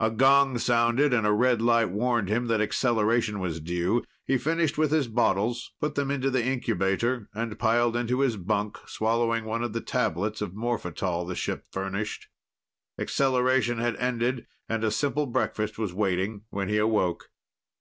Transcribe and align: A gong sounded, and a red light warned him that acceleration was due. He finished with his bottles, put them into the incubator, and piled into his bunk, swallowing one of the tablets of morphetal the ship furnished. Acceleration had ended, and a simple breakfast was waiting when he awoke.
A 0.00 0.10
gong 0.10 0.58
sounded, 0.58 1.14
and 1.14 1.24
a 1.24 1.30
red 1.30 1.62
light 1.62 1.88
warned 1.90 2.28
him 2.28 2.48
that 2.48 2.60
acceleration 2.60 3.38
was 3.38 3.60
due. 3.60 4.02
He 4.26 4.36
finished 4.36 4.76
with 4.76 4.90
his 4.90 5.06
bottles, 5.06 5.70
put 5.80 5.94
them 5.94 6.10
into 6.10 6.30
the 6.30 6.44
incubator, 6.44 7.28
and 7.32 7.56
piled 7.60 7.94
into 7.94 8.18
his 8.22 8.36
bunk, 8.36 8.78
swallowing 8.88 9.44
one 9.44 9.62
of 9.62 9.72
the 9.72 9.80
tablets 9.80 10.42
of 10.42 10.52
morphetal 10.56 11.24
the 11.28 11.36
ship 11.36 11.64
furnished. 11.70 12.26
Acceleration 12.98 13.78
had 13.78 13.94
ended, 13.98 14.48
and 14.68 14.82
a 14.82 14.90
simple 14.90 15.26
breakfast 15.26 15.78
was 15.78 15.94
waiting 15.94 16.42
when 16.50 16.68
he 16.68 16.78
awoke. 16.78 17.30